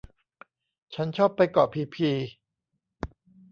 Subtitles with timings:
[0.95, 2.09] ฉันชอบไปเกาะพีพี